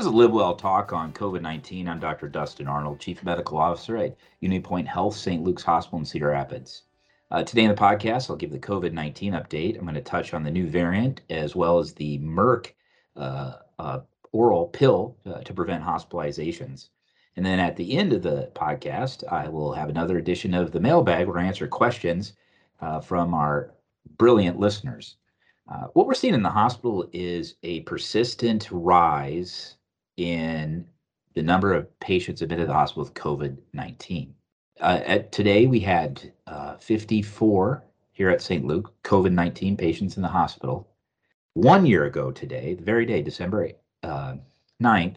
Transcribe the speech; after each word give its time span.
This 0.00 0.06
is 0.06 0.14
Live 0.14 0.32
Well 0.32 0.56
Talk 0.56 0.94
on 0.94 1.12
COVID 1.12 1.42
19. 1.42 1.86
I'm 1.86 2.00
Dr. 2.00 2.26
Dustin 2.26 2.66
Arnold, 2.66 3.00
Chief 3.00 3.22
Medical 3.22 3.58
Officer 3.58 3.98
at 3.98 4.16
UnityPoint 4.42 4.86
Health, 4.86 5.14
St. 5.14 5.42
Luke's 5.42 5.62
Hospital 5.62 5.98
in 5.98 6.06
Cedar 6.06 6.28
Rapids. 6.28 6.84
Uh, 7.30 7.42
today 7.42 7.64
in 7.64 7.68
the 7.68 7.74
podcast, 7.74 8.30
I'll 8.30 8.36
give 8.36 8.50
the 8.50 8.58
COVID 8.58 8.94
19 8.94 9.34
update. 9.34 9.76
I'm 9.76 9.82
going 9.82 9.94
to 9.96 10.00
touch 10.00 10.32
on 10.32 10.42
the 10.42 10.50
new 10.50 10.66
variant 10.66 11.20
as 11.28 11.54
well 11.54 11.78
as 11.78 11.92
the 11.92 12.18
Merck 12.20 12.72
uh, 13.14 13.56
uh, 13.78 14.00
oral 14.32 14.68
pill 14.68 15.18
uh, 15.26 15.42
to 15.42 15.52
prevent 15.52 15.84
hospitalizations. 15.84 16.88
And 17.36 17.44
then 17.44 17.60
at 17.60 17.76
the 17.76 17.98
end 17.98 18.14
of 18.14 18.22
the 18.22 18.50
podcast, 18.54 19.30
I 19.30 19.50
will 19.50 19.74
have 19.74 19.90
another 19.90 20.16
edition 20.16 20.54
of 20.54 20.72
the 20.72 20.80
mailbag 20.80 21.26
where 21.26 21.40
I 21.40 21.44
answer 21.44 21.68
questions 21.68 22.32
uh, 22.80 23.00
from 23.00 23.34
our 23.34 23.74
brilliant 24.16 24.58
listeners. 24.58 25.16
Uh, 25.70 25.88
what 25.92 26.06
we're 26.06 26.14
seeing 26.14 26.32
in 26.32 26.42
the 26.42 26.48
hospital 26.48 27.06
is 27.12 27.56
a 27.62 27.80
persistent 27.80 28.66
rise 28.70 29.76
in 30.20 30.86
the 31.34 31.42
number 31.42 31.72
of 31.72 31.98
patients 31.98 32.42
admitted 32.42 32.64
to 32.64 32.66
the 32.66 32.74
hospital 32.74 33.04
with 33.04 33.14
COVID 33.14 33.56
19. 33.72 34.34
Uh, 34.78 35.00
at 35.06 35.32
today, 35.32 35.66
we 35.66 35.80
had 35.80 36.32
uh, 36.46 36.76
54 36.76 37.82
here 38.12 38.28
at 38.28 38.42
St. 38.42 38.64
Luke 38.64 38.92
COVID 39.02 39.32
19 39.32 39.78
patients 39.78 40.16
in 40.16 40.22
the 40.22 40.28
hospital. 40.28 40.88
One 41.54 41.86
year 41.86 42.04
ago 42.04 42.30
today, 42.30 42.74
the 42.74 42.84
very 42.84 43.06
day, 43.06 43.22
December 43.22 43.70
uh, 44.02 44.34
9th, 44.82 45.16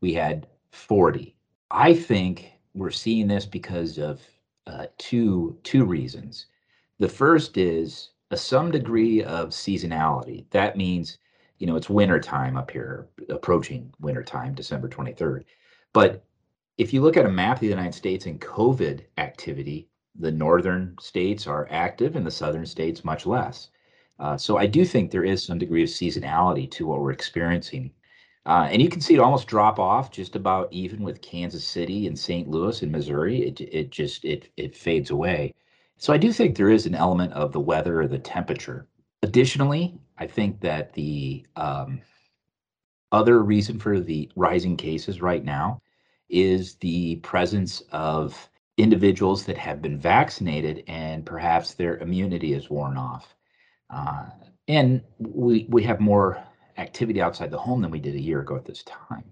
we 0.00 0.12
had 0.12 0.48
40. 0.72 1.36
I 1.70 1.94
think 1.94 2.52
we're 2.74 2.90
seeing 2.90 3.28
this 3.28 3.46
because 3.46 3.98
of 3.98 4.20
uh, 4.66 4.86
two 4.98 5.56
two 5.62 5.84
reasons. 5.84 6.46
The 6.98 7.08
first 7.08 7.56
is 7.56 8.10
a 8.32 8.36
some 8.36 8.72
degree 8.72 9.22
of 9.22 9.50
seasonality. 9.50 10.46
That 10.50 10.76
means 10.76 11.18
you 11.62 11.68
know, 11.68 11.76
it's 11.76 11.88
winter 11.88 12.18
time 12.18 12.56
up 12.56 12.72
here, 12.72 13.06
approaching 13.28 13.94
winter 14.00 14.24
time, 14.24 14.52
December 14.52 14.88
23rd. 14.88 15.44
But 15.92 16.24
if 16.76 16.92
you 16.92 17.00
look 17.00 17.16
at 17.16 17.24
a 17.24 17.30
map 17.30 17.58
of 17.58 17.60
the 17.60 17.68
United 17.68 17.94
States 17.94 18.26
and 18.26 18.40
COVID 18.40 19.04
activity, 19.16 19.88
the 20.18 20.32
northern 20.32 20.96
states 21.00 21.46
are 21.46 21.68
active 21.70 22.16
and 22.16 22.26
the 22.26 22.32
southern 22.32 22.66
states 22.66 23.04
much 23.04 23.26
less. 23.26 23.68
Uh, 24.18 24.36
so 24.36 24.56
I 24.56 24.66
do 24.66 24.84
think 24.84 25.12
there 25.12 25.22
is 25.22 25.44
some 25.44 25.56
degree 25.56 25.84
of 25.84 25.88
seasonality 25.88 26.68
to 26.72 26.84
what 26.88 27.00
we're 27.00 27.12
experiencing. 27.12 27.92
Uh, 28.44 28.66
and 28.68 28.82
you 28.82 28.88
can 28.88 29.00
see 29.00 29.14
it 29.14 29.20
almost 29.20 29.46
drop 29.46 29.78
off 29.78 30.10
just 30.10 30.34
about 30.34 30.66
even 30.72 31.04
with 31.04 31.22
Kansas 31.22 31.64
City 31.64 32.08
and 32.08 32.18
St. 32.18 32.48
Louis 32.48 32.82
and 32.82 32.90
Missouri. 32.90 33.46
It, 33.46 33.60
it 33.60 33.90
just 33.90 34.24
it 34.24 34.50
it 34.56 34.76
fades 34.76 35.10
away. 35.10 35.54
So 35.96 36.12
I 36.12 36.16
do 36.16 36.32
think 36.32 36.56
there 36.56 36.70
is 36.70 36.86
an 36.86 36.96
element 36.96 37.32
of 37.34 37.52
the 37.52 37.60
weather 37.60 38.00
or 38.00 38.08
the 38.08 38.18
temperature. 38.18 38.88
Additionally, 39.22 39.94
I 40.18 40.26
think 40.26 40.60
that 40.60 40.92
the 40.92 41.46
um, 41.56 42.00
other 43.10 43.42
reason 43.42 43.78
for 43.78 44.00
the 44.00 44.30
rising 44.36 44.76
cases 44.76 45.20
right 45.22 45.44
now 45.44 45.80
is 46.28 46.76
the 46.76 47.16
presence 47.16 47.82
of 47.92 48.48
individuals 48.78 49.44
that 49.44 49.58
have 49.58 49.82
been 49.82 49.98
vaccinated 49.98 50.82
and 50.86 51.26
perhaps 51.26 51.74
their 51.74 51.98
immunity 51.98 52.54
is 52.54 52.70
worn 52.70 52.96
off. 52.96 53.34
Uh, 53.90 54.26
and 54.68 55.02
we, 55.18 55.66
we 55.68 55.82
have 55.82 56.00
more 56.00 56.42
activity 56.78 57.20
outside 57.20 57.50
the 57.50 57.58
home 57.58 57.82
than 57.82 57.90
we 57.90 58.00
did 58.00 58.14
a 58.14 58.20
year 58.20 58.40
ago 58.40 58.56
at 58.56 58.64
this 58.64 58.82
time. 58.84 59.24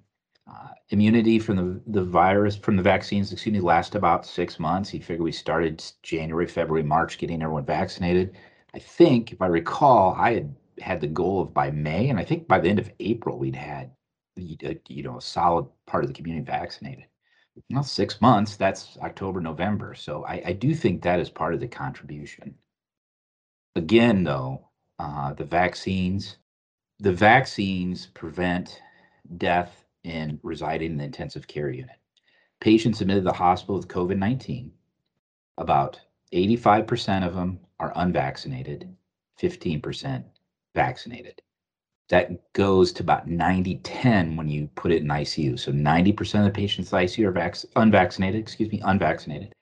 Uh, 0.51 0.69
immunity 0.91 1.39
from 1.39 1.57
the, 1.57 1.81
the 1.87 2.05
virus, 2.05 2.57
from 2.57 2.77
the 2.77 2.83
vaccines, 2.83 3.33
excuse 3.33 3.53
me, 3.53 3.61
last 3.61 3.95
about 3.95 4.27
six 4.27 4.59
months. 4.59 4.93
You 4.93 5.01
figure 5.01 5.23
we 5.23 5.33
started 5.33 5.83
January, 6.03 6.47
February, 6.47 6.83
March 6.83 7.19
getting 7.19 7.41
everyone 7.41 7.65
vaccinated. 7.65 8.37
I 8.75 8.79
think, 8.79 9.33
if 9.33 9.41
I 9.41 9.47
recall, 9.47 10.15
I 10.19 10.35
had 10.35 10.55
had 10.81 11.01
the 11.01 11.07
goal 11.07 11.43
of 11.43 11.55
by 11.55 11.71
May, 11.71 12.09
and 12.09 12.19
I 12.19 12.25
think 12.25 12.49
by 12.49 12.59
the 12.59 12.69
end 12.69 12.79
of 12.79 12.91
April 13.01 13.39
we'd 13.39 13.57
had 13.57 13.91
you 14.37 15.03
know 15.03 15.19
a 15.19 15.23
solid 15.23 15.67
part 15.87 16.05
of 16.05 16.09
the 16.09 16.15
community 16.15 16.45
vaccinated. 16.45 17.05
Well, 17.71 17.83
six 17.83 18.21
months, 18.21 18.57
that's 18.57 18.97
October, 19.03 19.41
November. 19.41 19.95
So 19.95 20.25
I, 20.25 20.43
I 20.47 20.53
do 20.53 20.75
think 20.75 21.03
that 21.03 21.21
is 21.21 21.29
part 21.29 21.53
of 21.53 21.61
the 21.61 21.69
contribution. 21.69 22.55
Again, 23.77 24.25
though, 24.25 24.69
uh, 24.99 25.35
the 25.35 25.45
vaccines, 25.45 26.39
the 27.01 27.13
vaccines 27.13 28.07
prevent 28.07 28.81
death 29.37 29.85
in 30.05 30.41
residing 30.43 30.93
in 30.93 30.97
the 30.99 31.05
intensive 31.05 31.47
care 31.47 31.71
unit. 31.71 31.97
Patients 32.61 33.01
admitted 33.01 33.21
to 33.21 33.31
the 33.31 33.33
hospital 33.33 33.77
with 33.77 33.89
COVID 33.89 34.19
19, 34.19 34.73
about 35.59 36.01
85% 36.33 37.27
of 37.27 37.35
them 37.35 37.61
are 37.79 37.93
unvaccinated, 37.97 38.95
15% 39.41 40.25
vaccinated. 40.75 41.41
That 42.09 42.53
goes 42.55 42.93
to 42.93 43.03
about 43.03 43.29
90 43.29 43.77
10 43.77 44.37
when 44.37 44.49
you 44.49 44.69
put 44.75 44.91
it 44.91 45.03
in 45.03 45.09
ICU. 45.09 45.59
So 45.59 45.73
90% 45.73 46.39
of 46.41 46.45
the 46.45 46.51
patients 46.51 46.93
in 46.93 46.99
ICU 46.99 47.27
are 47.27 47.33
vac- 47.33 47.57
unvaccinated, 47.77 48.41
excuse 48.41 48.71
me, 48.71 48.81
unvaccinated, 48.85 49.55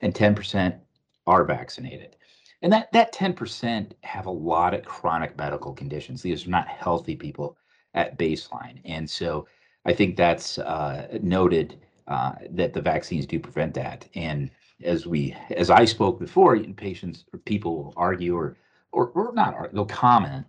and 0.00 0.12
10% 0.14 0.78
are 1.26 1.44
vaccinated. 1.44 2.16
And 2.62 2.72
that, 2.72 2.90
that 2.92 3.12
10% 3.12 3.92
have 4.02 4.26
a 4.26 4.30
lot 4.30 4.74
of 4.74 4.84
chronic 4.84 5.36
medical 5.36 5.72
conditions. 5.72 6.22
These 6.22 6.46
are 6.46 6.50
not 6.50 6.68
healthy 6.68 7.16
people 7.16 7.56
at 7.94 8.18
baseline. 8.18 8.80
And 8.84 9.08
so 9.08 9.46
I 9.84 9.92
think 9.92 10.16
that's 10.16 10.58
uh, 10.58 11.18
noted 11.22 11.78
uh, 12.08 12.32
that 12.50 12.72
the 12.72 12.80
vaccines 12.80 13.26
do 13.26 13.38
prevent 13.38 13.74
that. 13.74 14.08
And 14.14 14.50
as 14.82 15.06
we, 15.06 15.36
as 15.50 15.70
I 15.70 15.84
spoke 15.84 16.18
before, 16.18 16.58
patients 16.58 17.24
or 17.32 17.38
people 17.40 17.76
will 17.76 17.94
argue 17.96 18.36
or, 18.36 18.56
or, 18.92 19.08
or 19.08 19.32
not, 19.34 19.72
they'll 19.72 19.84
comment 19.86 20.46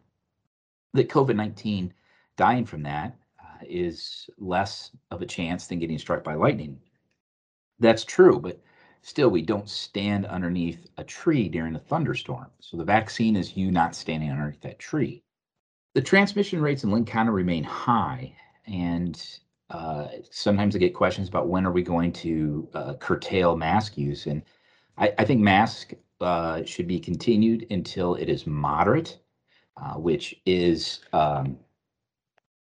that 0.93 1.09
COVID 1.09 1.35
19 1.35 1.93
dying 2.37 2.65
from 2.65 2.83
that 2.83 3.15
uh, 3.39 3.63
is 3.67 4.29
less 4.37 4.91
of 5.11 5.21
a 5.21 5.25
chance 5.25 5.67
than 5.67 5.79
getting 5.79 5.97
struck 5.97 6.23
by 6.23 6.35
lightning. 6.35 6.79
That's 7.79 8.05
true, 8.05 8.39
but 8.39 8.59
still, 9.01 9.29
we 9.29 9.41
don't 9.41 9.69
stand 9.69 10.25
underneath 10.25 10.87
a 10.97 11.03
tree 11.03 11.49
during 11.49 11.75
a 11.75 11.79
thunderstorm. 11.79 12.47
So 12.59 12.77
the 12.77 12.83
vaccine 12.83 13.35
is 13.35 13.57
you 13.57 13.71
not 13.71 13.95
standing 13.95 14.31
underneath 14.31 14.61
that 14.61 14.79
tree. 14.79 15.23
The 15.93 16.01
transmission 16.01 16.61
rates 16.61 16.83
in 16.83 16.91
Linn 16.91 17.05
County 17.05 17.31
remain 17.31 17.63
high, 17.63 18.35
and 18.65 19.21
uh, 19.69 20.07
sometimes 20.31 20.75
I 20.75 20.79
get 20.79 20.93
questions 20.93 21.27
about 21.27 21.49
when 21.49 21.65
are 21.65 21.71
we 21.71 21.83
going 21.83 22.11
to 22.13 22.67
uh, 22.73 22.93
curtail 22.95 23.55
mask 23.55 23.97
use, 23.97 24.27
and 24.27 24.41
I, 24.97 25.13
I 25.17 25.25
think 25.25 25.41
mask 25.41 25.93
uh, 26.21 26.63
should 26.63 26.87
be 26.87 26.99
continued 26.99 27.67
until 27.69 28.15
it 28.15 28.29
is 28.29 28.47
moderate 28.47 29.19
uh, 29.77 29.93
which 29.93 30.35
is 30.45 30.99
um, 31.13 31.57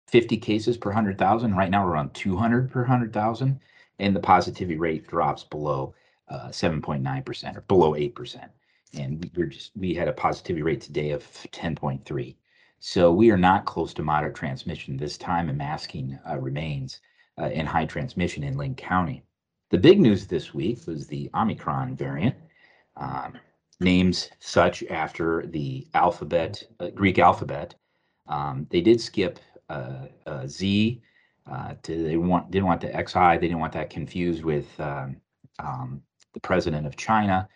50 0.09 0.37
cases 0.39 0.77
per 0.77 0.91
100,000. 0.91 1.55
Right 1.55 1.71
now 1.71 1.87
we're 1.87 1.97
on 1.97 2.11
200 2.11 2.71
per 2.71 2.81
100,000, 2.81 3.61
and 3.99 4.17
the 4.17 4.21
positivity 4.21 4.79
rate 4.79 5.07
drops 5.07 5.45
below 5.45 5.95
7.9% 6.31 7.45
uh, 7.45 7.59
or 7.59 7.61
below 7.63 7.93
8%. 7.93 8.49
And 8.97 9.31
we 9.37 9.43
were 9.43 9.49
just 9.49 9.73
we 9.77 9.93
had 9.95 10.09
a 10.09 10.13
positivity 10.13 10.63
rate 10.63 10.81
today 10.81 11.11
of 11.11 11.25
10.3. 11.25 12.37
So 12.79 13.13
we 13.13 13.31
are 13.31 13.39
not 13.39 13.65
close 13.65 13.95
to 13.95 14.03
moderate 14.03 14.35
transmission 14.35 14.97
this 14.97 15.17
time, 15.19 15.49
and 15.49 15.59
masking 15.59 16.19
uh, 16.29 16.39
remains 16.39 17.01
uh, 17.39 17.47
in 17.47 17.67
high 17.67 17.87
transmission 17.87 18.45
in 18.45 18.57
Linn 18.57 18.75
County. 18.75 19.25
The 19.71 19.79
big 19.79 19.99
news 20.01 20.27
this 20.27 20.55
week 20.55 20.87
was 20.87 21.07
the 21.07 21.31
Omicron 21.35 21.97
variant. 21.97 22.37
Um, 22.97 23.39
names 23.81 24.31
such 24.39 24.83
after 24.85 25.47
the 25.47 25.87
alphabet, 25.95 26.63
uh, 26.81 26.89
Greek 26.91 27.19
alphabet. 27.19 27.75
Um, 28.27 28.67
they 28.71 28.81
did 28.81 29.01
skip 29.01 29.39
uh, 29.69 30.07
uh, 30.27 30.47
Z. 30.47 31.03
Uh, 31.51 31.75
to, 31.83 32.03
they 32.05 32.17
want 32.17 32.51
didn't 32.51 32.67
want 32.67 32.81
the 32.81 32.89
XI. 32.89 33.39
They 33.39 33.49
didn't 33.49 33.61
want 33.61 33.73
that 33.75 33.91
confused 33.91 34.45
with 34.45 34.69
um, 34.81 35.17
um, 35.59 36.03
the 36.33 36.41
president 36.41 36.87
of 36.87 36.97
China. 36.97 37.49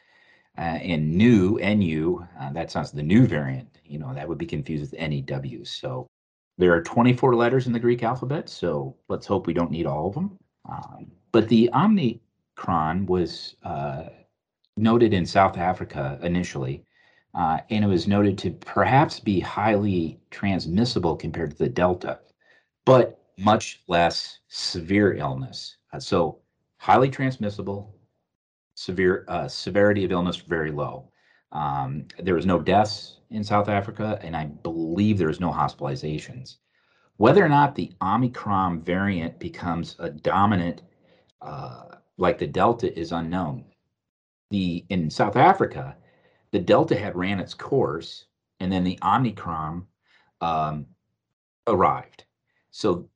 Uh, 0.57 0.79
and 0.83 1.17
new 1.17 1.57
NU, 1.63 2.27
uh, 2.41 2.53
that 2.53 2.71
sounds 2.71 2.91
the 2.91 3.03
new 3.03 3.27
variant. 3.27 3.69
You 3.85 3.99
know 3.99 4.13
that 4.13 4.29
would 4.29 4.39
be 4.39 4.47
confused 4.47 4.93
with 4.93 5.01
NEW. 5.01 5.65
So 5.65 6.07
there 6.59 6.75
are 6.75 6.83
24 6.83 7.37
letters 7.37 7.67
in 7.67 7.73
the 7.73 7.79
Greek 7.79 8.03
alphabet. 8.03 8.49
So 8.49 8.97
let's 9.09 9.27
hope 9.27 9.47
we 9.47 9.55
don't 9.55 9.71
need 9.71 9.87
all 9.87 10.09
of 10.09 10.15
them. 10.15 10.37
Um, 10.69 11.13
but 11.33 11.49
the 11.49 11.71
Omicron 11.73 13.07
was 13.07 13.55
noted 14.79 15.13
in 15.13 15.27
South 15.27 15.57
Africa 15.57 16.19
initially, 16.23 16.85
uh, 17.35 17.59
and 17.71 17.85
it 17.85 17.89
was 17.89 18.09
noted 18.09 18.39
to 18.39 18.51
perhaps 18.51 19.21
be 19.21 19.41
highly 19.41 20.21
transmissible 20.31 21.17
compared 21.17 21.51
to 21.51 21.59
the 21.59 21.69
Delta, 21.69 22.21
but 22.85 23.21
much 23.37 23.83
less 23.89 24.39
severe 24.49 25.15
illness. 25.15 25.77
Uh, 25.93 26.01
so 26.01 26.41
highly 26.79 27.11
transmissible, 27.11 27.95
severe 28.75 29.25
uh, 29.29 29.49
severity 29.49 30.05
of 30.05 30.13
illness 30.13 30.37
very 30.37 30.71
low. 30.71 31.11
Um, 31.53 32.07
there 32.19 32.35
was 32.35 32.47
no 32.47 32.59
deaths 32.59 33.21
in 33.31 33.45
South 33.45 33.69
Africa, 33.69 34.19
and 34.23 34.37
I 34.37 34.47
believe 34.47 35.19
there 35.19 35.29
was 35.29 35.41
no 35.41 35.53
hospitalizations. 35.53 36.57
Whether 37.17 37.45
or 37.45 37.49
not 37.49 37.75
the 37.75 37.93
Omicron 38.01 38.83
variant 38.83 39.39
becomes 39.39 39.97
a 39.99 40.11
dominant, 40.11 40.83
uh, 41.43 41.97
like 42.17 42.39
the 42.39 42.47
Delta, 42.47 42.97
is 42.99 43.13
unknown 43.13 43.65
the 44.51 44.85
in 44.89 45.11
South 45.11 45.37
Africa, 45.37 45.97
the 46.51 46.59
Delta 46.59 46.97
had 46.97 47.17
ran 47.17 47.41
its 47.41 47.55
course, 47.55 48.27
and 48.61 48.73
then 48.73 48.85
the 48.85 48.99
Omicron 49.03 49.87
um, 50.41 50.87
arrived. 51.67 52.25
So 52.71 53.09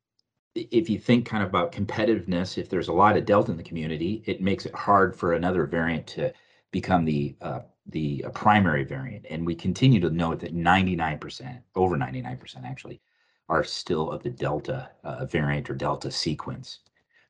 if 0.55 0.90
you 0.90 0.99
think 0.99 1.26
kind 1.26 1.43
of 1.43 1.49
about 1.49 1.73
competitiveness, 1.73 2.58
if 2.58 2.69
there's 2.69 2.88
a 2.88 2.93
lot 2.93 3.17
of 3.17 3.25
delta 3.25 3.50
in 3.50 3.56
the 3.56 3.62
community, 3.62 4.23
it 4.26 4.43
makes 4.43 4.67
it 4.67 4.75
hard 4.75 5.17
for 5.17 5.32
another 5.32 5.64
variant 5.67 6.06
to 6.08 6.32
become 6.70 7.05
the 7.05 7.34
uh, 7.40 7.61
the 7.87 8.25
uh, 8.25 8.31
primary 8.31 8.84
variant. 8.84 9.26
And 9.29 9.44
we 9.44 9.55
continue 9.55 10.00
to 10.00 10.11
note 10.11 10.40
that 10.40 10.55
99%, 10.55 11.62
over 11.75 11.96
99% 11.96 12.64
actually, 12.64 13.00
are 13.49 13.64
still 13.64 14.11
of 14.11 14.23
the 14.23 14.31
delta 14.31 14.90
uh, 15.02 15.25
variant 15.26 15.69
or 15.69 15.75
delta 15.75 16.11
sequence. 16.11 16.81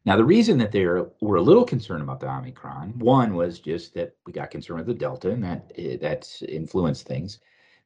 Now, 0.05 0.17
the 0.17 0.25
reason 0.25 0.59
that 0.59 0.73
they 0.73 0.85
were 0.85 1.37
a 1.37 1.43
little 1.43 1.65
concerned 1.65 2.03
about 2.03 2.19
the 2.19 2.29
Omicron, 2.29 2.99
one 2.99 3.35
was 3.35 3.61
just 3.61 3.95
that 3.95 4.17
we 4.27 4.33
got 4.33 4.51
concerned 4.51 4.79
with 4.79 4.89
the 4.89 4.95
Delta 4.95 5.31
and 5.31 5.45
that 5.45 5.73
eh, 5.77 5.97
that's 6.01 6.43
influenced 6.43 7.07
things. 7.07 7.39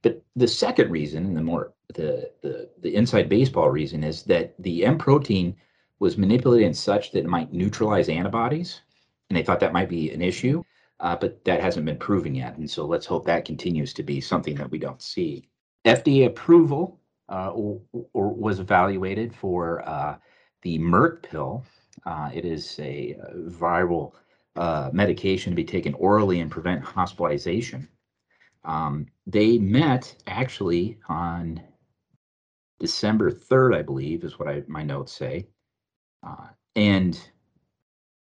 But 0.02 0.22
the 0.34 0.48
second 0.48 0.90
reason, 0.90 1.26
and 1.26 1.36
the 1.36 1.42
more 1.42 1.74
the, 1.94 2.30
the 2.42 2.70
the 2.80 2.94
inside 2.94 3.28
baseball 3.28 3.70
reason, 3.70 4.02
is 4.04 4.22
that 4.24 4.54
the 4.58 4.84
M 4.84 4.98
protein 4.98 5.56
was 5.98 6.16
manipulated 6.16 6.66
in 6.66 6.74
such 6.74 7.12
that 7.12 7.20
it 7.20 7.26
might 7.26 7.52
neutralize 7.52 8.08
antibodies, 8.08 8.80
and 9.28 9.36
they 9.36 9.42
thought 9.42 9.60
that 9.60 9.72
might 9.72 9.88
be 9.88 10.10
an 10.10 10.22
issue, 10.22 10.62
uh, 11.00 11.16
but 11.16 11.44
that 11.44 11.60
hasn't 11.60 11.86
been 11.86 11.98
proven 11.98 12.34
yet. 12.34 12.56
And 12.56 12.70
so 12.70 12.86
let's 12.86 13.06
hope 13.06 13.26
that 13.26 13.44
continues 13.44 13.92
to 13.94 14.02
be 14.02 14.20
something 14.20 14.54
that 14.56 14.70
we 14.70 14.78
don't 14.78 15.02
see. 15.02 15.48
FDA 15.84 16.26
approval 16.26 17.00
uh, 17.28 17.50
or, 17.50 17.80
or 18.12 18.32
was 18.32 18.60
evaluated 18.60 19.34
for 19.34 19.86
uh, 19.88 20.16
the 20.62 20.78
Merck 20.78 21.22
pill, 21.22 21.64
uh, 22.06 22.30
it 22.32 22.44
is 22.44 22.78
a 22.78 23.16
uh, 23.20 23.34
viral 23.50 24.12
uh, 24.54 24.90
medication 24.92 25.50
to 25.52 25.56
be 25.56 25.64
taken 25.64 25.92
orally 25.94 26.40
and 26.40 26.50
prevent 26.50 26.82
hospitalization. 26.82 27.88
Um, 28.64 29.06
they 29.26 29.58
met 29.58 30.14
actually 30.26 30.98
on 31.08 31.60
December 32.78 33.30
3rd, 33.30 33.76
I 33.76 33.82
believe, 33.82 34.24
is 34.24 34.38
what 34.38 34.48
I, 34.48 34.62
my 34.66 34.82
notes 34.82 35.12
say. 35.12 35.48
Uh, 36.26 36.48
and 36.74 37.20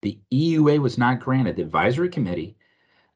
the 0.01 0.19
EUA 0.31 0.79
was 0.79 0.97
not 0.97 1.19
granted. 1.19 1.55
The 1.55 1.63
advisory 1.63 2.09
committee 2.09 2.55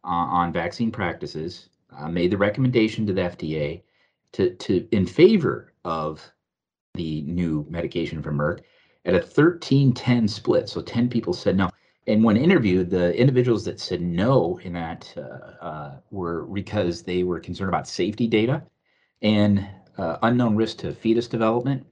uh, 0.03 0.07
on 0.07 0.53
vaccine 0.53 0.91
practices 0.91 1.69
uh, 1.97 2.07
made 2.07 2.31
the 2.31 2.37
recommendation 2.37 3.05
to 3.07 3.13
the 3.13 3.21
FDA 3.21 3.81
to, 4.33 4.53
to 4.55 4.87
in 4.91 5.05
favor 5.05 5.73
of 5.85 6.29
the 6.93 7.21
new 7.23 7.65
medication 7.69 8.21
from 8.21 8.37
Merck 8.37 8.61
at 9.07 9.15
a 9.15 9.21
13 9.21 9.93
10 9.93 10.27
split. 10.27 10.69
So 10.69 10.81
10 10.81 11.09
people 11.09 11.33
said 11.33 11.57
no. 11.57 11.71
And 12.05 12.23
when 12.23 12.37
interviewed, 12.37 12.89
the 12.89 13.17
individuals 13.17 13.65
that 13.65 13.79
said 13.79 14.01
no 14.01 14.59
in 14.63 14.73
that 14.73 15.11
uh, 15.17 15.65
uh, 15.65 15.97
were 16.11 16.43
because 16.43 17.01
they 17.01 17.23
were 17.23 17.39
concerned 17.39 17.69
about 17.69 17.87
safety 17.87 18.27
data 18.27 18.63
and 19.21 19.67
uh, 19.97 20.17
unknown 20.23 20.55
risk 20.55 20.77
to 20.79 20.93
fetus 20.93 21.27
development, 21.27 21.85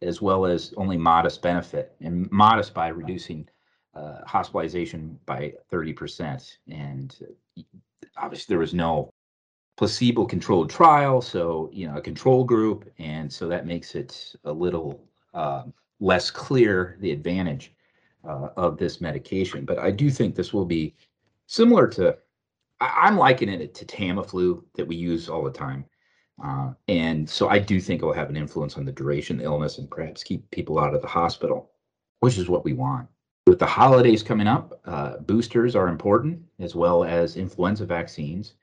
as 0.00 0.20
well 0.20 0.44
as 0.44 0.74
only 0.76 0.96
modest 0.96 1.40
benefit, 1.40 1.94
and 2.00 2.30
modest 2.30 2.74
by 2.74 2.88
reducing 2.88 3.48
uh, 3.94 4.20
hospitalization 4.26 5.18
by 5.26 5.54
30%. 5.70 6.56
And 6.68 7.16
uh, 7.56 7.62
obviously, 8.16 8.52
there 8.52 8.58
was 8.58 8.74
no 8.74 9.10
placebo 9.76 10.26
controlled 10.26 10.68
trial, 10.70 11.22
so, 11.22 11.70
you 11.72 11.86
know, 11.86 11.96
a 11.96 12.02
control 12.02 12.44
group. 12.44 12.90
And 12.98 13.32
so 13.32 13.48
that 13.48 13.66
makes 13.66 13.94
it 13.94 14.34
a 14.44 14.52
little. 14.52 15.02
Um, 15.34 15.72
less 16.02 16.30
clear 16.30 16.96
the 17.00 17.12
advantage 17.12 17.72
uh, 18.28 18.48
of 18.56 18.76
this 18.76 19.00
medication. 19.00 19.64
But 19.64 19.78
I 19.78 19.92
do 19.92 20.10
think 20.10 20.34
this 20.34 20.52
will 20.52 20.64
be 20.64 20.94
similar 21.46 21.86
to, 21.88 22.18
I, 22.80 23.08
am 23.08 23.16
likening 23.16 23.60
it 23.60 23.74
to 23.76 23.84
Tamiflu 23.84 24.64
that 24.74 24.86
we 24.86 24.96
use 24.96 25.28
all 25.28 25.44
the 25.44 25.50
time. 25.50 25.84
Uh, 26.42 26.72
and 26.88 27.28
so 27.28 27.48
I 27.48 27.60
do 27.60 27.80
think 27.80 28.02
it 28.02 28.04
will 28.04 28.12
have 28.12 28.30
an 28.30 28.36
influence 28.36 28.76
on 28.76 28.84
the 28.84 28.92
duration 28.92 29.36
of 29.36 29.40
the 29.40 29.44
illness 29.44 29.78
and 29.78 29.88
perhaps 29.88 30.24
keep 30.24 30.50
people 30.50 30.78
out 30.78 30.94
of 30.94 31.02
the 31.02 31.08
hospital, 31.08 31.70
which 32.18 32.36
is 32.36 32.48
what 32.48 32.64
we 32.64 32.72
want. 32.72 33.08
With 33.46 33.60
the 33.60 33.66
holidays 33.66 34.22
coming 34.22 34.48
up, 34.48 34.80
uh, 34.84 35.18
boosters 35.18 35.76
are 35.76 35.88
important 35.88 36.42
as 36.58 36.74
well 36.74 37.04
as 37.04 37.36
influenza 37.36 37.86
vaccines. 37.86 38.54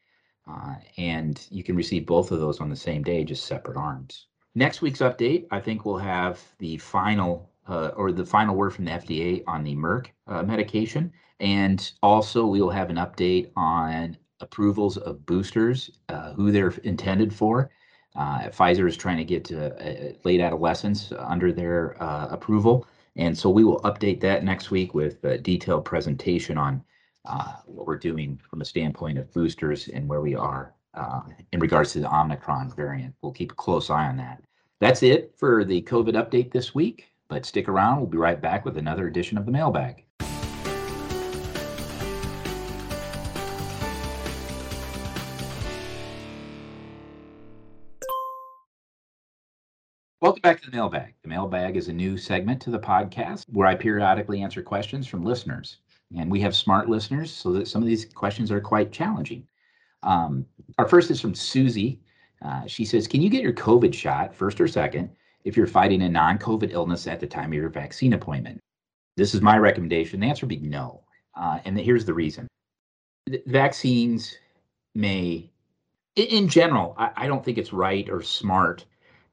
Uh, 0.50 0.76
and 0.98 1.46
you 1.52 1.64
can 1.64 1.76
receive 1.76 2.06
both 2.06 2.32
of 2.32 2.40
those 2.40 2.60
on 2.60 2.70
the 2.70 2.76
same 2.76 3.04
day, 3.04 3.24
just 3.24 3.46
separate 3.46 3.78
arms. 3.78 4.28
Next 4.56 4.82
week's 4.82 5.00
update, 5.00 5.46
I 5.52 5.60
think 5.60 5.86
we'll 5.86 5.98
have 5.98 6.42
the 6.58 6.78
final 6.78 7.50
uh, 7.68 7.92
or 7.96 8.12
the 8.12 8.26
final 8.26 8.56
word 8.56 8.74
from 8.74 8.86
the 8.86 8.92
FDA 8.92 9.44
on 9.46 9.64
the 9.64 9.76
Merck 9.76 10.08
uh, 10.28 10.42
medication. 10.42 11.14
And 11.40 11.92
also, 12.02 12.46
we'll 12.46 12.72
have 12.72 12.90
an 12.90 12.96
update 12.96 13.52
on 13.56 14.18
approvals 14.42 14.98
of 14.98 15.26
boosters, 15.26 15.92
uh, 16.10 16.34
who 16.34 16.52
they're 16.52 16.74
intended 16.84 17.34
for. 17.34 17.70
Uh, 18.16 18.50
Pfizer 18.50 18.88
is 18.88 18.98
trying 18.98 19.18
to 19.18 19.24
get 19.24 19.52
uh, 19.52 19.70
late 20.24 20.42
adolescents 20.42 21.14
under 21.18 21.52
their 21.52 22.02
uh, 22.02 22.28
approval. 22.32 22.88
And 23.16 23.38
so 23.38 23.50
we 23.50 23.64
will 23.64 23.80
update 23.82 24.20
that 24.22 24.44
next 24.44 24.72
week 24.72 24.96
with 24.96 25.24
a 25.24 25.38
detailed 25.38 25.86
presentation 25.86 26.58
on 26.58 26.84
what 27.66 27.86
we're 27.86 27.98
doing 27.98 28.42
from 28.50 28.62
a 28.62 28.66
standpoint 28.66 29.20
of 29.20 29.32
boosters 29.32 29.88
and 29.90 30.08
where 30.10 30.22
we 30.22 30.34
are 30.34 30.74
uh, 30.94 31.22
in 31.52 31.60
regards 31.60 31.94
to 31.94 32.00
the 32.00 32.14
Omicron 32.14 32.72
variant. 32.76 33.16
We'll 33.22 33.32
keep 33.32 33.52
a 33.52 33.56
close 33.56 33.90
eye 33.90 34.08
on 34.08 34.18
that. 34.18 34.42
That's 34.80 35.04
it 35.04 35.34
for 35.38 35.64
the 35.64 35.82
COVID 35.84 36.14
update 36.14 36.52
this 36.52 36.74
week, 36.74 37.08
but 37.28 37.46
stick 37.46 37.68
around. 37.68 37.98
We'll 37.98 38.08
be 38.08 38.18
right 38.18 38.42
back 38.42 38.66
with 38.66 38.78
another 38.78 39.08
edition 39.08 39.38
of 39.38 39.46
the 39.46 39.52
mailbag. 39.52 40.06
Welcome 50.22 50.42
back 50.42 50.62
to 50.62 50.70
the 50.70 50.76
mailbag. 50.76 51.14
The 51.24 51.30
mailbag 51.30 51.78
is 51.78 51.88
a 51.88 51.94
new 51.94 52.18
segment 52.18 52.62
to 52.64 52.72
the 52.72 52.80
podcast 52.80 53.46
where 53.48 53.68
I 53.68 53.76
periodically 53.76 54.42
answer 54.42 54.62
questions 54.62 55.08
from 55.08 55.24
listeners. 55.24 55.78
And 56.18 56.30
we 56.30 56.42
have 56.42 56.56
smart 56.56 56.90
listeners, 56.90 57.32
so 57.32 57.54
that 57.54 57.68
some 57.68 57.82
of 57.82 57.88
these 57.88 58.06
questions 58.06 58.52
are 58.52 58.60
quite 58.60 58.92
challenging. 58.92 59.48
Um, 60.04 60.46
our 60.78 60.88
first 60.88 61.12
is 61.12 61.22
from 61.22 61.36
Susie. 61.36 62.00
Uh, 62.42 62.66
she 62.68 62.86
says, 62.86 63.08
Can 63.08 63.22
you 63.22 63.30
get 63.30 63.44
your 63.44 63.54
COVID 63.54 63.94
shot, 63.94 64.34
first 64.34 64.62
or 64.62 64.68
second, 64.68 65.10
if 65.44 65.58
you're 65.58 65.68
fighting 65.68 66.02
a 66.04 66.10
non 66.10 66.38
COVID 66.38 66.72
illness 66.72 67.08
at 67.08 67.20
the 67.20 67.28
time 67.28 67.52
of 67.52 67.54
your 67.54 67.70
vaccine 67.70 68.14
appointment? 68.14 68.60
This 69.18 69.36
is 69.36 69.42
my 69.42 69.58
recommendation. 69.58 70.22
The 70.22 70.28
answer 70.28 70.46
would 70.46 70.62
be 70.62 70.68
no. 70.68 71.04
Uh, 71.36 71.60
and 71.66 71.78
here's 71.80 72.06
the 72.06 72.14
reason 72.14 72.48
the 73.28 73.42
vaccines 73.46 74.38
may, 74.96 75.52
in 76.16 76.48
general, 76.48 76.96
I, 76.98 77.12
I 77.16 77.28
don't 77.28 77.44
think 77.44 77.58
it's 77.58 77.74
right 77.74 78.10
or 78.10 78.22
smart 78.22 78.86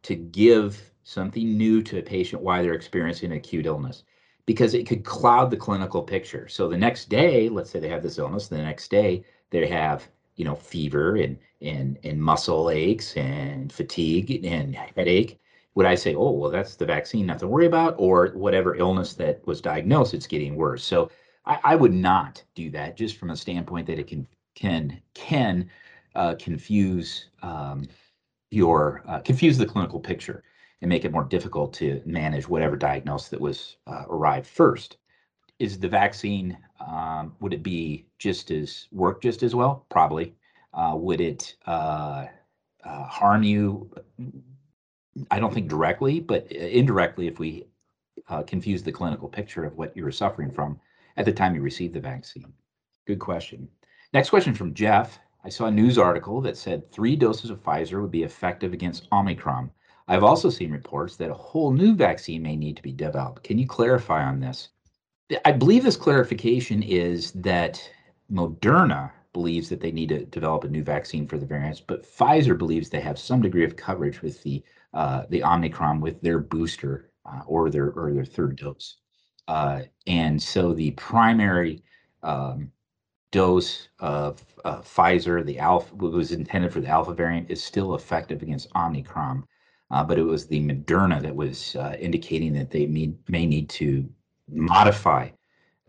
to 0.03 0.15
give 0.15 0.91
something 1.05 1.57
new 1.57 1.83
to 1.83 1.99
a 1.99 2.03
patient 2.03 2.43
while 2.43 2.63
they're 2.63 2.75
experiencing 2.75 3.33
acute 3.33 3.67
illness 3.67 4.05
because 4.45 4.75
it 4.75 4.87
could 4.87 5.05
cloud 5.05 5.51
the 5.51 5.57
clinical 5.57 6.03
picture. 6.03 6.49
So 6.49 6.69
the 6.69 6.77
next 6.77 7.09
day, 7.09 7.49
let's 7.49 7.71
say 7.71 7.81
they 7.81 7.89
have 7.89 8.03
this 8.03 8.19
illness, 8.19 8.49
the 8.49 8.59
next 8.59 8.91
day 8.91 9.25
they 9.51 9.67
have 9.67 10.09
you 10.37 10.45
know 10.45 10.55
fever 10.55 11.17
and 11.17 11.39
and 11.61 11.99
and 12.05 12.21
muscle 12.21 12.71
aches 12.71 13.17
and 13.17 13.73
fatigue 13.73 14.45
and 14.45 14.75
headache 14.75 15.41
would 15.75 15.87
i 15.87 15.95
say 15.95 16.15
oh 16.15 16.31
well 16.31 16.51
that's 16.51 16.77
the 16.77 16.87
vaccine 16.87 17.27
nothing 17.27 17.41
to 17.41 17.49
worry 17.49 17.67
about 17.67 17.95
or 17.99 18.29
whatever 18.29 18.77
illness 18.77 19.15
that 19.15 19.45
was 19.47 19.61
diagnosed 19.61 20.15
it's 20.15 20.27
getting 20.27 20.57
worse. 20.57 20.85
So 20.85 21.11
i, 21.47 21.59
I 21.65 21.77
would 21.77 21.95
not 21.95 22.43
do 22.55 22.71
that 22.71 22.97
just 22.97 23.17
from 23.17 23.31
a 23.31 23.37
standpoint 23.37 23.87
that 23.87 23.99
it 23.99 24.07
can 24.07 24.27
can 24.55 25.01
can 25.15 25.71
uh, 26.15 26.35
confuse 26.39 27.29
um, 27.43 27.87
your 28.51 29.03
uh, 29.07 29.21
confuse 29.21 29.59
the 29.59 29.67
clinical 29.67 30.01
picture 30.01 30.43
and 30.81 30.89
make 30.89 31.05
it 31.05 31.13
more 31.13 31.25
difficult 31.25 31.73
to 31.75 32.03
manage 32.05 32.49
whatever 32.49 32.77
diagnosis 32.77 33.29
that 33.29 33.41
was 33.41 33.77
uh, 33.87 34.05
arrived 34.09 34.47
first 34.47 34.99
is 35.59 35.79
the 35.79 35.89
vaccine 35.89 36.57
um, 36.87 37.35
would 37.41 37.53
it 37.53 37.63
be 37.63 38.07
just 38.19 38.51
as 38.51 38.89
work 38.93 39.23
just 39.23 39.43
as 39.43 39.55
well? 39.55 39.87
Probably. 39.89 40.35
Uh, 40.75 40.95
would 40.95 41.21
it 41.21 41.57
uh, 41.67 42.27
uh, 42.85 43.05
harm 43.05 43.43
you? 43.43 43.91
I 45.31 45.41
don't 45.41 45.55
think 45.55 45.69
directly 45.69 46.21
but 46.21 46.51
indirectly 46.53 47.27
if 47.27 47.39
we 47.39 47.67
uh, 48.29 48.43
confuse 48.43 48.83
the 48.83 48.93
clinical 48.93 49.29
picture 49.29 49.65
of 49.65 49.77
what 49.79 49.97
you 49.97 50.05
were 50.05 50.13
suffering 50.13 50.51
from 50.51 50.79
at 51.17 51.25
the 51.25 51.33
time 51.33 51.55
you 51.55 51.63
received 51.63 51.95
the 51.95 52.01
vaccine. 52.01 52.53
Good 53.07 53.21
question. 53.21 53.69
Next 54.13 54.31
question 54.31 54.55
from 54.55 54.75
jeff. 54.75 55.19
I 55.45 55.49
saw 55.49 55.67
a 55.67 55.71
news 55.71 55.97
article 55.97 56.41
that 56.43 56.57
said 56.57 56.91
three 56.91 57.17
doses 57.17 57.51
of 57.51 57.63
pfizer 57.63 58.03
would 58.03 58.11
be 58.11 58.25
effective 58.25 58.73
against 58.73 59.09
omicron. 59.13 59.71
I've 60.09 60.25
also 60.25 60.51
seen 60.51 60.71
reports 60.71 61.17
that 61.17 61.31
a 61.31 61.35
whole 61.35 61.73
new 61.73 61.95
vaccine 61.95 62.43
may 62.43 62.57
need 62.57 62.77
to 62.77 62.83
be 62.83 62.93
developed. 62.93 63.45
Can 63.45 63.59
you 63.59 63.67
clarify 63.67 64.25
on 64.25 64.41
this 64.41 64.69
I 65.45 65.53
believe 65.53 65.85
this 65.85 65.97
clarification 65.97 66.83
is 66.83 67.33
that 67.33 67.91
Moderna 68.31 69.11
believes 69.33 69.69
that 69.69 69.81
they 69.81 69.93
need 69.93 70.09
to 70.11 70.25
develop 70.27 70.65
a 70.65 70.69
new 70.69 70.83
vaccine 70.85 71.27
for 71.27 71.39
the 71.39 71.47
variants, 71.47 71.81
but 71.81 72.05
Pfizer 72.05 72.57
believes 72.57 72.89
they 72.91 73.01
have 73.01 73.19
some 73.19 73.43
degree 73.43 73.65
of 73.65 73.77
coverage 73.77 74.23
with 74.23 74.43
the 74.43 74.63
uh, 74.95 75.25
the 75.31 75.43
Omicron 75.45 76.01
with 76.01 76.21
their 76.23 76.39
booster 76.39 77.11
uh, 77.27 77.43
or 77.47 77.71
their 77.71 77.91
or 77.93 78.13
their 78.13 78.25
third 78.25 78.57
dose, 78.57 78.97
uh, 79.49 79.83
and 80.07 80.43
so 80.43 80.73
the 80.73 80.93
primary 80.93 81.83
um, 82.23 82.73
dose 83.33 83.89
of 83.99 84.45
Pfizer, 84.65 85.45
the 85.45 85.59
alpha 85.59 85.95
was 85.97 86.33
intended 86.33 86.73
for 86.73 86.81
the 86.81 86.89
alpha 86.89 87.13
variant, 87.13 87.51
is 87.51 87.63
still 87.63 87.95
effective 87.95 88.43
against 88.43 88.69
Omicron. 88.77 89.45
uh, 89.91 90.05
but 90.05 90.19
it 90.19 90.23
was 90.23 90.47
the 90.47 90.61
Moderna 90.61 91.21
that 91.23 91.35
was 91.35 91.77
uh, 91.77 91.97
indicating 92.01 92.53
that 92.55 92.71
they 92.71 92.87
may, 92.87 93.13
may 93.29 93.47
need 93.47 93.69
to 93.71 94.09
modify 94.49 95.29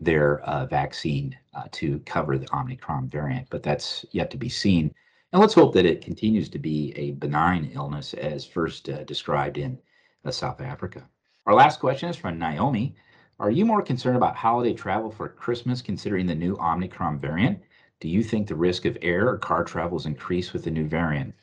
their 0.00 0.40
uh, 0.40 0.66
vaccine 0.66 1.36
uh, 1.54 1.64
to 1.72 1.98
cover 2.00 2.38
the 2.38 2.48
Omicron 2.54 3.08
variant, 3.08 3.48
but 3.50 3.62
that's 3.62 4.04
yet 4.12 4.30
to 4.30 4.36
be 4.36 4.48
seen. 4.48 4.94
And 5.32 5.40
let's 5.40 5.54
hope 5.54 5.74
that 5.74 5.86
it 5.86 6.04
continues 6.04 6.48
to 6.50 6.58
be 6.58 6.92
a 6.96 7.12
benign 7.12 7.70
illness 7.74 8.14
as 8.14 8.46
first 8.46 8.88
uh, 8.88 9.04
described 9.04 9.58
in 9.58 9.78
uh, 10.24 10.30
South 10.30 10.60
Africa. 10.60 11.06
Our 11.46 11.54
last 11.54 11.80
question 11.80 12.08
is 12.08 12.16
from 12.16 12.38
Naomi. 12.38 12.94
Are 13.40 13.50
you 13.50 13.64
more 13.64 13.82
concerned 13.82 14.16
about 14.16 14.36
holiday 14.36 14.74
travel 14.74 15.10
for 15.10 15.28
Christmas 15.28 15.82
considering 15.82 16.26
the 16.26 16.34
new 16.34 16.56
Omicron 16.58 17.18
variant? 17.18 17.60
Do 18.00 18.08
you 18.08 18.22
think 18.22 18.46
the 18.46 18.54
risk 18.54 18.84
of 18.84 18.96
air 19.02 19.28
or 19.28 19.38
car 19.38 19.64
travel 19.64 19.98
is 19.98 20.06
increased 20.06 20.52
with 20.52 20.64
the 20.64 20.70
new 20.70 20.86
variant? 20.86 21.34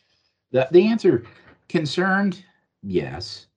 The, 0.52 0.68
the 0.72 0.88
answer 0.88 1.24
concerned, 1.70 2.44
yes. 2.82 3.48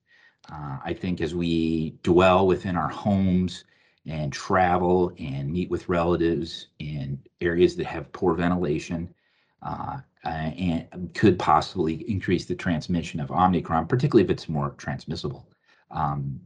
Uh, 0.52 0.78
I 0.85 0.95
think 0.95 1.21
as 1.21 1.35
we 1.35 1.99
dwell 2.02 2.47
within 2.47 2.76
our 2.76 2.88
homes 2.88 3.64
and 4.07 4.33
travel 4.33 5.12
and 5.19 5.52
meet 5.52 5.71
with 5.71 5.88
relatives 5.88 6.69
in 6.78 7.21
areas 7.40 7.76
that 7.76 7.87
have 7.87 8.12
poor 8.12 8.35
ventilation, 8.35 9.14
uh, 9.62 9.99
uh, 10.25 10.28
and 10.28 11.11
could 11.14 11.38
possibly 11.38 12.09
increase 12.11 12.45
the 12.45 12.55
transmission 12.55 13.21
of 13.21 13.31
Omicron, 13.31 13.87
particularly 13.87 14.25
if 14.25 14.31
it's 14.31 14.49
more 14.49 14.71
transmissible. 14.71 15.49
Um, 15.90 16.40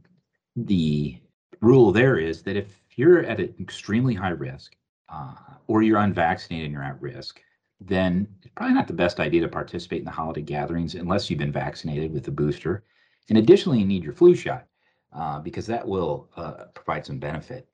the 0.55 1.17
rule 1.61 1.91
there 1.91 2.17
is 2.17 2.43
that 2.43 2.55
if 2.55 2.67
you're 2.95 3.23
at 3.23 3.39
an 3.39 3.53
extremely 3.59 4.13
high 4.13 4.29
risk 4.29 4.75
uh, 5.09 5.33
or 5.67 5.81
you're 5.81 5.99
unvaccinated 5.99 6.65
and 6.65 6.73
you're 6.73 6.83
at 6.83 7.01
risk, 7.01 7.41
then 7.81 8.27
it's 8.41 8.53
probably 8.55 8.75
not 8.75 8.87
the 8.87 8.93
best 8.93 9.19
idea 9.19 9.41
to 9.41 9.47
participate 9.47 9.99
in 9.99 10.05
the 10.05 10.11
holiday 10.11 10.41
gatherings 10.41 10.95
unless 10.95 11.29
you've 11.29 11.39
been 11.39 11.51
vaccinated 11.51 12.13
with 12.13 12.23
the 12.23 12.31
booster. 12.31 12.83
And 13.29 13.37
additionally, 13.37 13.79
you 13.79 13.85
need 13.85 14.03
your 14.03 14.13
flu 14.13 14.35
shot 14.35 14.65
uh, 15.13 15.39
because 15.39 15.65
that 15.67 15.87
will 15.87 16.29
uh, 16.35 16.65
provide 16.73 17.05
some 17.05 17.19
benefit. 17.19 17.67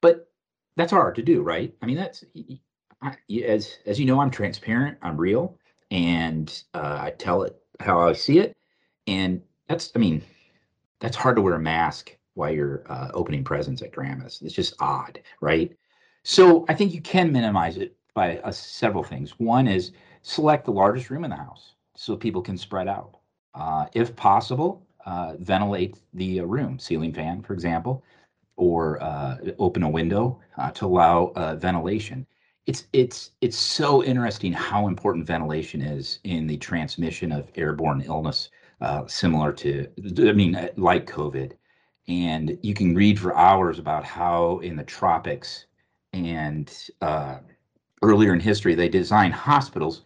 But 0.00 0.30
that's 0.76 0.92
hard 0.92 1.14
to 1.16 1.22
do, 1.22 1.42
right? 1.42 1.74
I 1.82 1.86
mean, 1.86 1.96
that's 1.96 2.24
I, 3.02 3.16
as 3.44 3.78
as 3.86 3.98
you 3.98 4.06
know, 4.06 4.20
I'm 4.20 4.30
transparent. 4.30 4.98
I'm 5.02 5.16
real, 5.16 5.58
and 5.90 6.62
uh, 6.74 6.98
I 7.00 7.10
tell 7.18 7.42
it 7.42 7.56
how 7.80 8.00
I 8.00 8.12
see 8.12 8.38
it. 8.38 8.56
And 9.06 9.42
that's, 9.68 9.92
I 9.94 9.98
mean, 9.98 10.22
that's 11.00 11.16
hard 11.16 11.36
to 11.36 11.42
wear 11.42 11.54
a 11.54 11.60
mask 11.60 12.16
while 12.34 12.52
you're 12.52 12.84
uh, 12.88 13.10
opening 13.14 13.44
presents 13.44 13.82
at 13.82 13.92
grandma's. 13.92 14.40
It's 14.42 14.54
just 14.54 14.74
odd, 14.80 15.20
right? 15.40 15.76
So 16.24 16.64
I 16.68 16.74
think 16.74 16.92
you 16.92 17.00
can 17.00 17.32
minimize 17.32 17.76
it 17.76 17.96
by 18.14 18.38
uh, 18.38 18.50
several 18.50 19.04
things. 19.04 19.38
One 19.38 19.66
is 19.66 19.92
select 20.22 20.64
the 20.64 20.72
largest 20.72 21.10
room 21.10 21.24
in 21.24 21.30
the 21.30 21.36
house 21.36 21.74
so 21.96 22.16
people 22.16 22.42
can 22.42 22.58
spread 22.58 22.88
out. 22.88 23.17
Uh, 23.54 23.86
if 23.94 24.14
possible, 24.14 24.86
uh, 25.06 25.34
ventilate 25.38 25.98
the 26.14 26.40
uh, 26.40 26.44
room, 26.44 26.78
ceiling 26.78 27.12
fan, 27.12 27.42
for 27.42 27.54
example, 27.54 28.04
or 28.56 29.02
uh, 29.02 29.36
open 29.58 29.82
a 29.82 29.88
window 29.88 30.38
to 30.74 30.84
allow 30.84 31.32
ventilation. 31.58 32.26
It's 32.66 32.86
it's 32.92 33.30
it's 33.40 33.56
so 33.56 34.04
interesting 34.04 34.52
how 34.52 34.88
important 34.88 35.26
ventilation 35.26 35.80
is 35.80 36.18
in 36.24 36.46
the 36.46 36.56
transmission 36.58 37.32
of 37.32 37.50
airborne 37.54 38.02
illness, 38.02 38.50
similar 39.06 39.52
to 39.52 39.88
I 40.18 40.32
mean 40.32 40.68
like 40.76 41.06
COVID, 41.06 41.52
and 42.08 42.58
you 42.62 42.74
can 42.74 42.94
read 42.94 43.18
for 43.18 43.34
hours 43.36 43.78
about 43.78 44.04
how 44.04 44.58
in 44.58 44.76
the 44.76 44.84
tropics 44.84 45.66
and 46.12 46.70
earlier 48.02 48.34
in 48.34 48.40
history 48.40 48.74
they 48.74 48.88
designed 48.88 49.34
hospitals 49.34 50.02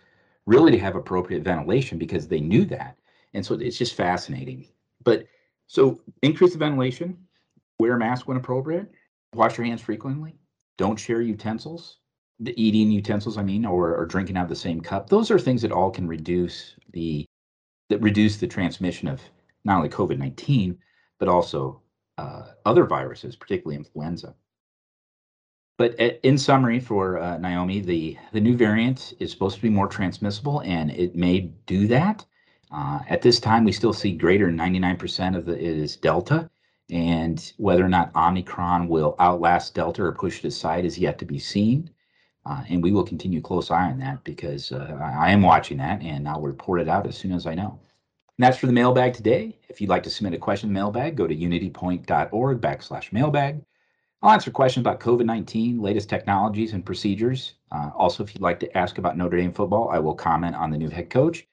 really 0.47 0.71
to 0.73 0.79
have 0.79 0.95
appropriate 0.95 1.43
ventilation 1.43 1.99
because 1.99 2.29
they 2.29 2.41
knew 2.41 2.65
that, 2.67 2.97
and 3.35 3.45
so 3.45 3.55
it's 3.55 3.79
just 3.79 3.95
fascinating. 3.95 4.67
But 5.05 5.27
so 5.67 6.01
increase 6.23 6.53
the 6.53 6.59
ventilation, 6.59 7.17
wear 7.79 7.95
a 7.95 7.99
mask 7.99 8.29
when 8.29 8.37
appropriate, 8.37 8.91
wash 9.35 9.57
your 9.57 9.67
hands 9.67 9.81
frequently, 9.81 10.35
don't 10.79 10.99
share 10.99 11.21
utensils 11.21 11.99
the 12.41 12.61
eating 12.61 12.91
utensils, 12.91 13.39
I 13.39 13.43
mean, 13.43 13.65
or, 13.65 13.95
or 13.95 14.05
drinking 14.05 14.37
out 14.37 14.45
of 14.45 14.49
the 14.49 14.57
same 14.57 14.81
cup. 14.81 15.09
Those 15.09 15.31
are 15.31 15.39
things 15.39 15.63
that 15.63 15.73
all 15.73 15.91
can 15.91 16.09
reduce 16.09 16.75
the 16.93 17.25
that 17.89 18.01
reduce 18.01 18.39
the 18.39 18.47
transmission 18.47 19.07
of 19.07 19.21
not 19.65 19.77
only 19.77 19.89
COVID 19.89 20.19
nineteen 20.19 20.79
but 21.19 21.29
also 21.29 21.83
uh, 22.19 22.49
other 22.65 22.85
viruses, 22.85 23.37
particularly 23.37 23.77
influenza. 23.77 24.35
But 25.79 25.95
in 25.95 26.37
summary, 26.37 26.81
for 26.81 27.19
uh, 27.19 27.39
Naomi, 27.39 27.81
the 27.81 28.19
the 28.33 28.41
new 28.41 28.57
variant 28.57 29.15
is 29.21 29.31
supposed 29.31 29.57
to 29.57 29.63
be 29.63 29.71
more 29.71 29.89
transmissible, 29.89 30.61
and 30.63 30.91
it 30.91 31.15
may 31.15 31.53
do 31.67 31.87
that. 31.89 32.25
Uh, 32.73 33.01
at 33.09 33.21
this 33.21 33.39
time, 33.39 33.65
we 33.65 33.73
still 33.73 33.93
see 33.93 34.13
greater 34.13 34.47
than 34.47 34.57
99% 34.57 35.37
of 35.37 35.45
the, 35.45 35.59
is 35.59 35.97
Delta, 35.97 36.49
and 36.91 37.53
whether 37.59 37.85
or 37.85 37.89
not 37.89 38.15
Omicron 38.17 38.89
will 38.89 39.15
outlast 39.21 39.75
Delta 39.75 40.03
or 40.03 40.13
push 40.13 40.39
it 40.39 40.49
aside 40.49 40.85
is 40.85 40.99
yet 40.99 41.19
to 41.19 41.27
be 41.27 41.39
seen. 41.39 41.91
Uh, 42.45 42.65
and 42.69 42.83
we 42.83 42.91
will 42.91 43.05
continue 43.05 43.41
close 43.41 43.71
eye 43.71 43.91
on 43.91 43.99
that 44.01 44.25
because 44.25 44.73
uh, 44.73 44.99
I 45.01 45.31
am 45.31 45.43
watching 45.43 45.79
that 45.79 46.03
and 46.03 46.29
I'll 46.29 46.41
report 46.41 46.81
it 46.81 46.89
out 46.89 47.07
as 47.07 47.17
soon 47.17 47.33
as 47.33 47.47
I 47.47 47.55
know. 47.55 47.79
And 48.39 48.45
that's 48.45 48.57
for 48.57 48.67
the 48.67 48.73
mailbag 48.73 49.15
today. 49.15 49.57
If 49.69 49.81
you'd 49.81 49.91
like 49.91 50.03
to 50.05 50.11
submit 50.11 50.35
a 50.35 50.39
question 50.39 50.73
mailbag, 50.73 51.17
go 51.17 51.29
to 51.29 51.37
unitypoint.org 51.37 52.61
backslash 52.61 53.13
mailbag. 53.13 53.63
I'll 54.23 54.33
answer 54.33 54.51
questions 54.51 54.83
about 54.83 54.99
COVID 54.99 55.25
19, 55.25 55.81
latest 55.81 56.09
technologies 56.09 56.73
and 56.73 56.85
procedures. 56.85 57.55
Uh, 57.71 57.91
also, 57.95 58.25
if 58.25 58.35
you'd 58.35 58.43
like 58.43 58.59
to 58.61 58.77
ask 58.77 58.99
about 58.99 59.17
Notre 59.17 59.37
Dame 59.37 59.53
football, 59.53 59.89
I 59.91 59.99
will 60.01 60.15
comment 60.15 60.57
on 60.57 60.71
the 60.71 60.79
new 60.79 60.89
head 60.89 61.11
coach 61.11 61.47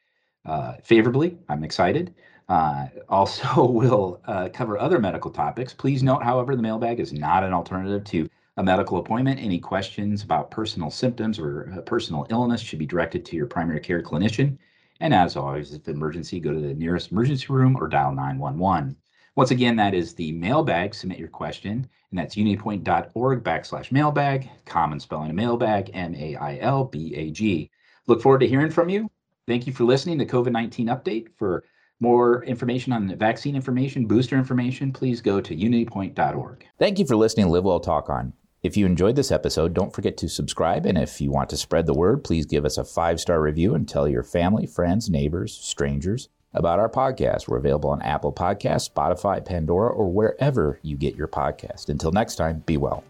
uh, 0.45 0.73
favorably. 0.83 1.37
I'm 1.49 1.63
excited. 1.63 2.15
Uh, 2.47 2.87
also, 3.07 3.65
we'll 3.69 4.21
uh, 4.25 4.49
cover 4.53 4.79
other 4.79 4.99
medical 4.99 5.31
topics. 5.31 5.73
Please 5.73 6.03
note, 6.03 6.23
however, 6.23 6.55
the 6.55 6.61
mailbag 6.61 6.99
is 6.99 7.13
not 7.13 7.43
an 7.43 7.53
alternative 7.53 8.03
to 8.05 8.29
a 8.57 8.63
medical 8.63 8.97
appointment. 8.97 9.39
Any 9.39 9.59
questions 9.59 10.23
about 10.23 10.51
personal 10.51 10.89
symptoms 10.89 11.39
or 11.39 11.71
uh, 11.77 11.81
personal 11.81 12.27
illness 12.29 12.61
should 12.61 12.79
be 12.79 12.85
directed 12.85 13.23
to 13.25 13.35
your 13.35 13.45
primary 13.45 13.79
care 13.79 14.01
clinician. 14.01 14.57
And 14.99 15.13
as 15.13 15.37
always, 15.37 15.73
if 15.73 15.87
emergency, 15.87 16.39
go 16.39 16.53
to 16.53 16.59
the 16.59 16.73
nearest 16.73 17.11
emergency 17.11 17.47
room 17.49 17.77
or 17.79 17.87
dial 17.87 18.13
911. 18.13 18.97
Once 19.35 19.51
again, 19.51 19.77
that 19.77 19.93
is 19.93 20.13
the 20.13 20.33
mailbag. 20.33 20.93
Submit 20.93 21.19
your 21.19 21.29
question, 21.29 21.87
and 22.09 22.19
that's 22.19 22.35
unitypoint.org 22.35 23.43
backslash 23.43 23.91
mailbag, 23.91 24.49
common 24.65 24.99
spelling 24.99 25.29
of 25.29 25.35
mailbag, 25.37 25.91
M 25.93 26.13
A 26.15 26.35
I 26.35 26.57
L 26.57 26.83
B 26.83 27.13
A 27.15 27.31
G. 27.31 27.71
Look 28.07 28.21
forward 28.21 28.39
to 28.39 28.47
hearing 28.47 28.71
from 28.71 28.89
you. 28.89 29.09
Thank 29.49 29.65
you 29.65 29.73
for 29.73 29.83
listening 29.83 30.19
to 30.19 30.27
COVID 30.27 30.51
19 30.51 30.89
update. 30.89 31.29
For 31.35 31.63
more 31.99 32.43
information 32.43 32.93
on 32.93 33.17
vaccine 33.17 33.55
information, 33.55 34.05
booster 34.05 34.37
information, 34.37 34.93
please 34.93 35.21
go 35.21 35.41
to 35.41 35.55
unitypoint.org. 35.55 36.67
Thank 36.77 36.99
you 36.99 37.07
for 37.07 37.15
listening 37.15 37.47
to 37.47 37.51
Live 37.51 37.63
Well 37.63 37.79
Talk 37.79 38.11
On. 38.11 38.33
If 38.61 38.77
you 38.77 38.85
enjoyed 38.85 39.15
this 39.15 39.31
episode, 39.31 39.73
don't 39.73 39.91
forget 39.91 40.17
to 40.17 40.29
subscribe. 40.29 40.85
And 40.85 40.99
if 40.99 41.19
you 41.19 41.31
want 41.31 41.49
to 41.49 41.57
spread 41.57 41.87
the 41.87 41.95
word, 41.95 42.23
please 42.23 42.45
give 42.45 42.63
us 42.63 42.77
a 42.77 42.85
five 42.85 43.19
star 43.19 43.41
review 43.41 43.73
and 43.73 43.89
tell 43.89 44.07
your 44.07 44.21
family, 44.21 44.67
friends, 44.67 45.09
neighbors, 45.09 45.57
strangers 45.57 46.29
about 46.53 46.77
our 46.77 46.87
podcast. 46.87 47.47
We're 47.47 47.57
available 47.57 47.89
on 47.89 48.03
Apple 48.03 48.31
Podcasts, 48.31 48.87
Spotify, 48.87 49.43
Pandora, 49.43 49.89
or 49.89 50.11
wherever 50.11 50.79
you 50.83 50.95
get 50.95 51.15
your 51.15 51.27
podcast. 51.27 51.89
Until 51.89 52.11
next 52.11 52.35
time, 52.35 52.61
be 52.67 52.77
well. 52.77 53.03